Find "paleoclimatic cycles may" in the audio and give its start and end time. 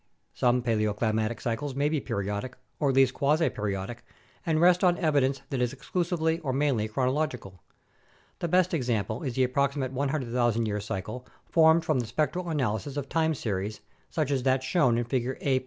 0.63-1.87